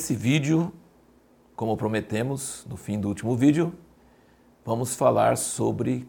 [0.00, 0.72] Nesse vídeo,
[1.54, 3.74] como prometemos no fim do último vídeo,
[4.64, 6.08] vamos falar sobre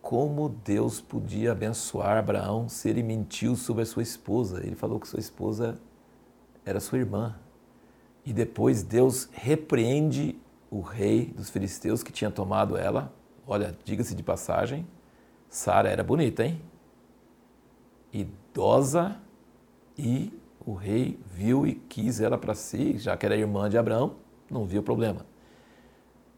[0.00, 4.64] como Deus podia abençoar Abraão se ele mentiu sobre a sua esposa.
[4.64, 5.80] Ele falou que sua esposa
[6.64, 7.34] era sua irmã.
[8.24, 10.38] E depois Deus repreende
[10.70, 13.12] o rei dos filisteus que tinha tomado ela.
[13.48, 14.86] Olha, diga-se de passagem,
[15.48, 16.62] Sara era bonita, hein?
[18.12, 19.20] Idosa
[19.98, 20.32] e
[20.66, 24.14] o rei viu e quis ela para si, já que era irmã de Abraão,
[24.50, 25.26] não viu problema.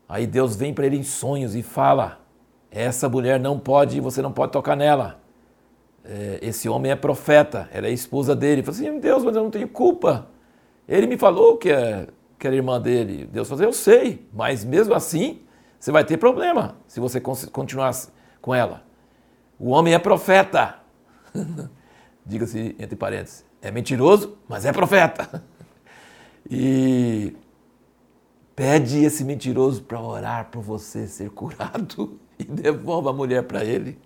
[0.09, 2.21] Aí Deus vem para ele em sonhos e fala:
[2.71, 5.21] essa mulher não pode, você não pode tocar nela.
[6.05, 8.61] É, esse homem é profeta, ela é esposa dele.
[8.61, 10.29] Ele assim: Deus, mas eu não tenho culpa.
[10.89, 12.07] Ele me falou que, é,
[12.39, 13.29] que era irmã dele.
[13.33, 15.41] Deus falou: Eu sei, mas mesmo assim
[15.79, 17.93] você vai ter problema se você continuar
[18.41, 18.83] com ela.
[19.59, 20.77] O homem é profeta.
[22.25, 23.45] Diga-se entre parênteses.
[23.61, 25.43] É mentiroso, mas é profeta.
[26.49, 27.35] E
[28.55, 32.21] pede esse mentiroso para orar por você ser curado.
[32.39, 33.99] e devolva a mulher para ele.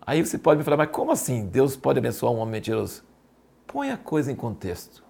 [0.00, 3.04] Aí você pode me falar, mas como assim Deus pode abençoar um homem mentiroso?
[3.66, 5.04] Põe a coisa em contexto.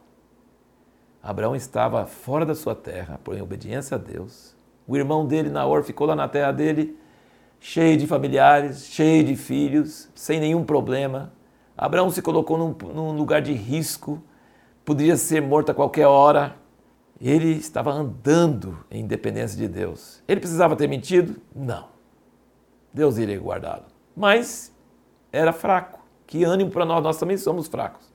[1.23, 4.57] Abraão estava fora da sua terra, por obediência a Deus.
[4.87, 6.97] O irmão dele, Naor, ficou lá na terra dele,
[7.59, 11.33] cheio de familiares, cheio de filhos, sem nenhum problema.
[11.77, 14.23] Abraão se colocou num, num lugar de risco,
[14.85, 16.57] poderia ser morto a qualquer hora.
[17.21, 20.23] Ele estava andando em dependência de Deus.
[20.27, 21.37] Ele precisava ter mentido?
[21.55, 21.89] Não.
[22.93, 23.85] Deus iria guardá-lo.
[24.17, 24.73] Mas
[25.33, 26.01] era fraco.
[26.27, 28.13] Que ânimo para nós, nós também somos fracos.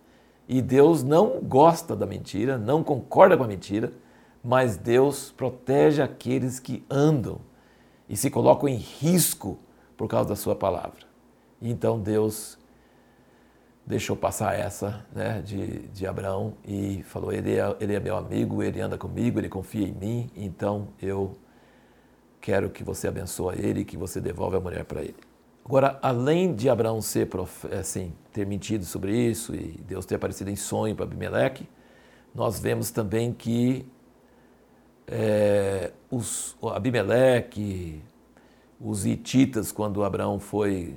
[0.48, 3.94] E Deus não gosta da mentira, não concorda com a mentira,
[4.44, 7.40] mas Deus protege aqueles que andam
[8.10, 9.58] e se colocam em risco
[9.96, 11.06] por causa da sua palavra.
[11.62, 12.58] Então Deus
[13.86, 18.62] deixou passar essa né, de, de Abraão e falou: ele é, ele é meu amigo,
[18.62, 21.38] ele anda comigo, ele confia em mim, então eu
[22.40, 25.16] quero que você abençoe ele e que você devolva a mulher para ele.
[25.64, 27.30] Agora, além de Abraão ser
[27.80, 31.70] assim, ter mentido sobre isso e Deus ter aparecido em sonho para Abimeleque,
[32.34, 33.86] nós vemos também que
[35.08, 38.02] é, os, Abimeleque,
[38.80, 40.96] os hititas, quando Abraão foi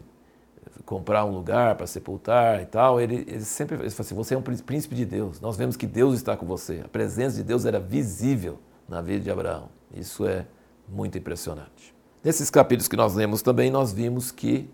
[0.84, 4.42] comprar um lugar para sepultar e tal, ele, ele sempre ele assim, você é um
[4.42, 5.40] príncipe de Deus.
[5.40, 6.82] Nós vemos que Deus está com você.
[6.84, 8.58] A presença de Deus era visível
[8.88, 9.68] na vida de Abraão.
[9.94, 10.46] Isso é
[10.88, 11.94] muito impressionante.
[12.22, 14.68] Nesses capítulos que nós lemos também, nós vimos que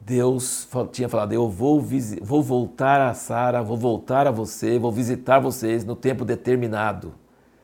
[0.00, 1.84] Deus tinha falado: Eu vou,
[2.22, 7.14] vou voltar a Sara, vou voltar a você, vou visitar vocês no tempo determinado.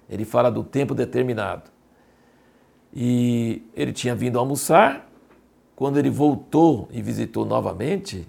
[0.09, 1.71] Ele fala do tempo determinado.
[2.95, 5.07] E ele tinha vindo almoçar.
[5.77, 8.27] Quando ele voltou e visitou novamente,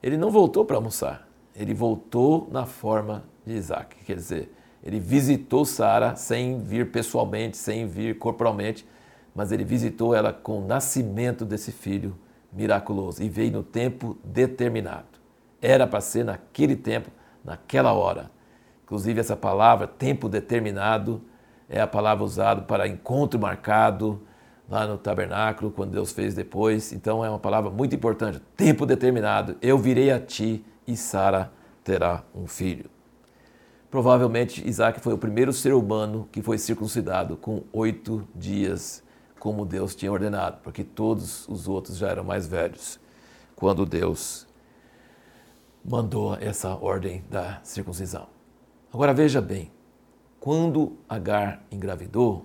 [0.00, 1.28] ele não voltou para almoçar.
[1.52, 3.96] Ele voltou na forma de Isaac.
[4.04, 8.86] Quer dizer, ele visitou Sara sem vir pessoalmente, sem vir corporalmente,
[9.34, 12.16] mas ele visitou ela com o nascimento desse filho
[12.52, 15.18] miraculoso e veio no tempo determinado.
[15.60, 17.10] Era para ser naquele tempo,
[17.44, 18.30] naquela hora.
[18.84, 21.20] Inclusive, essa palavra, tempo determinado,
[21.68, 24.22] é a palavra usada para encontro marcado
[24.68, 26.92] lá no tabernáculo, quando Deus fez depois.
[26.92, 28.40] Então, é uma palavra muito importante.
[28.56, 31.50] Tempo determinado, eu virei a ti e Sara
[31.82, 32.90] terá um filho.
[33.90, 39.02] Provavelmente Isaac foi o primeiro ser humano que foi circuncidado com oito dias,
[39.38, 43.00] como Deus tinha ordenado, porque todos os outros já eram mais velhos
[43.56, 44.46] quando Deus
[45.82, 48.26] mandou essa ordem da circuncisão.
[48.92, 49.70] Agora veja bem,
[50.38, 52.44] quando Agar engravidou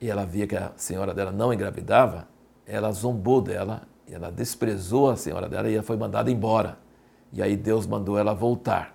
[0.00, 2.28] e ela via que a senhora dela não engravidava,
[2.66, 6.78] ela zombou dela, ela desprezou a senhora dela e ela foi mandada embora.
[7.32, 8.94] E aí Deus mandou ela voltar.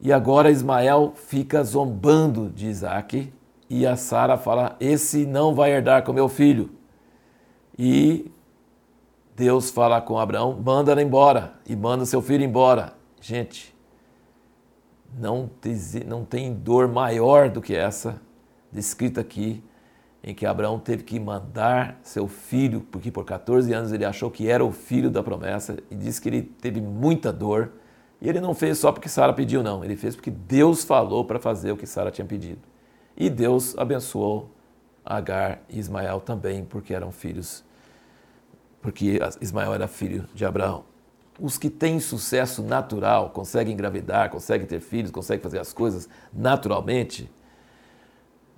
[0.00, 3.32] E agora Ismael fica zombando de Isaac
[3.68, 6.70] e a Sara fala: Esse não vai herdar com meu filho.
[7.76, 8.30] E
[9.34, 12.94] Deus fala com Abraão: manda ela embora e manda seu filho embora.
[13.20, 13.74] Gente,
[15.16, 15.74] não tem,
[16.06, 18.20] não tem dor maior do que essa
[18.72, 19.62] descrita aqui,
[20.22, 24.48] em que Abraão teve que mandar seu filho, porque por 14 anos ele achou que
[24.48, 27.72] era o filho da promessa e disse que ele teve muita dor
[28.20, 29.84] e ele não fez só porque Sara pediu, não.
[29.84, 32.60] Ele fez porque Deus falou para fazer o que Sara tinha pedido.
[33.16, 34.50] E Deus abençoou
[35.04, 37.64] Agar e Ismael também, porque eram filhos,
[38.82, 40.84] porque Ismael era filho de Abraão.
[41.40, 47.30] Os que têm sucesso natural, conseguem engravidar, conseguem ter filhos, conseguem fazer as coisas naturalmente,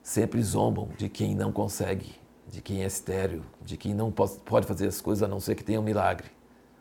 [0.02, 2.14] sempre zombam de quem não consegue,
[2.48, 5.64] de quem é estéreo, de quem não pode fazer as coisas a não ser que
[5.64, 6.30] tenha um milagre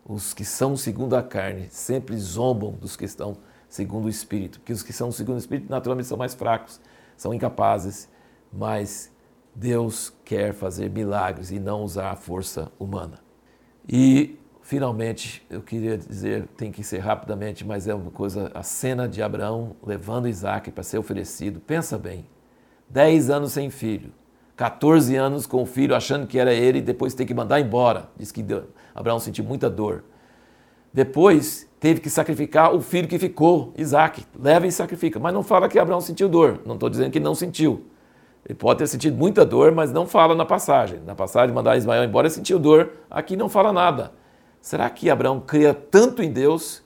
[0.10, 3.38] os que são segundo a carne sempre zombam dos que estão
[3.70, 4.60] segundo o Espírito.
[4.60, 6.82] Porque os que são segundo o Espírito naturalmente são mais fracos,
[7.16, 8.10] são incapazes,
[8.52, 9.12] mas
[9.54, 13.20] Deus quer fazer milagres e não usar a força humana.
[13.88, 19.08] E finalmente, eu queria dizer, tem que ser rapidamente, mas é uma coisa, a cena
[19.08, 21.60] de Abraão levando Isaac para ser oferecido.
[21.60, 22.26] Pensa bem,
[22.90, 24.12] 10 anos sem filho,
[24.56, 28.10] 14 anos com o filho achando que era ele e depois tem que mandar embora.
[28.18, 28.46] Diz que
[28.94, 30.04] Abraão sentiu muita dor.
[30.94, 34.26] Depois teve que sacrificar o filho que ficou, Isaac.
[34.38, 35.20] Leva e sacrifica.
[35.20, 36.60] Mas não fala que Abraão sentiu dor.
[36.66, 37.86] Não estou dizendo que não sentiu.
[38.46, 41.00] Ele pode ter sentido muita dor, mas não fala na passagem.
[41.06, 42.92] Na passagem, mandar Ismael embora, ele sentiu dor.
[43.10, 44.12] Aqui não fala nada.
[44.62, 46.84] Será que Abraão cria tanto em Deus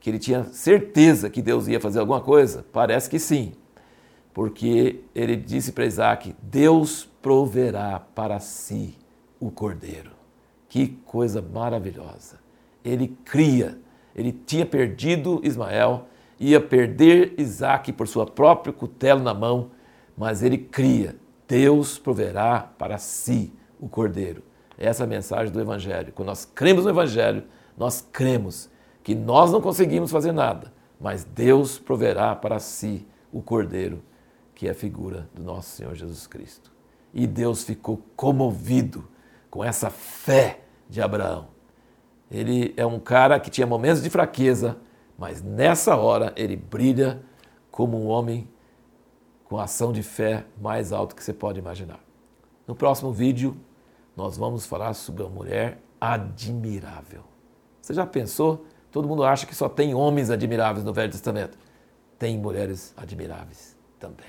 [0.00, 2.64] que ele tinha certeza que Deus ia fazer alguma coisa?
[2.72, 3.52] Parece que sim.
[4.34, 8.98] Porque ele disse para Isaac: Deus proverá para si
[9.40, 10.10] o cordeiro.
[10.68, 12.44] Que coisa maravilhosa
[12.84, 13.78] ele cria.
[14.14, 16.06] Ele tinha perdido Ismael,
[16.38, 19.70] ia perder Isaac por sua própria cutelo na mão,
[20.16, 21.16] mas ele cria.
[21.48, 24.42] Deus proverá para si o cordeiro.
[24.76, 26.12] Essa é a mensagem do Evangelho.
[26.12, 27.44] Quando nós cremos no Evangelho,
[27.76, 28.70] nós cremos
[29.02, 34.02] que nós não conseguimos fazer nada, mas Deus proverá para si o cordeiro,
[34.54, 36.72] que é a figura do nosso Senhor Jesus Cristo.
[37.12, 39.08] E Deus ficou comovido
[39.50, 41.48] com essa fé de Abraão.
[42.30, 44.76] Ele é um cara que tinha momentos de fraqueza,
[45.16, 47.22] mas nessa hora ele brilha
[47.70, 48.48] como um homem
[49.44, 52.00] com ação de fé mais alto que você pode imaginar.
[52.66, 53.56] No próximo vídeo,
[54.16, 57.22] nós vamos falar sobre uma mulher admirável.
[57.80, 58.66] Você já pensou?
[58.90, 61.58] Todo mundo acha que só tem homens admiráveis no Velho Testamento.
[62.18, 64.28] Tem mulheres admiráveis também.